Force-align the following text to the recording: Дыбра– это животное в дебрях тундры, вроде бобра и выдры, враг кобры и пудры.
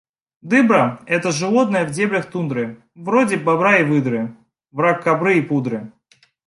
Дыбра– 0.41 0.99
это 1.05 1.31
животное 1.31 1.85
в 1.85 1.91
дебрях 1.91 2.25
тундры, 2.31 2.81
вроде 2.95 3.37
бобра 3.37 3.77
и 3.77 3.83
выдры, 3.83 4.35
враг 4.71 5.03
кобры 5.03 5.37
и 5.37 5.43
пудры. 5.43 5.91